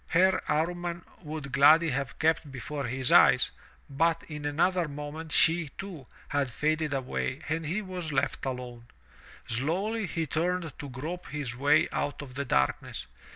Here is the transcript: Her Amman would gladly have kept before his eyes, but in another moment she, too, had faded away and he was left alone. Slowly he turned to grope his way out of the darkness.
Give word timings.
Her 0.07 0.41
Amman 0.49 1.03
would 1.21 1.51
gladly 1.51 1.91
have 1.91 2.17
kept 2.17 2.51
before 2.51 2.85
his 2.85 3.11
eyes, 3.11 3.51
but 3.87 4.23
in 4.23 4.45
another 4.47 4.87
moment 4.87 5.31
she, 5.31 5.69
too, 5.77 6.07
had 6.29 6.49
faded 6.49 6.91
away 6.91 7.41
and 7.47 7.67
he 7.67 7.83
was 7.83 8.11
left 8.11 8.43
alone. 8.47 8.87
Slowly 9.47 10.07
he 10.07 10.25
turned 10.25 10.73
to 10.79 10.89
grope 10.89 11.27
his 11.27 11.55
way 11.55 11.87
out 11.91 12.23
of 12.23 12.33
the 12.33 12.45
darkness. 12.45 13.05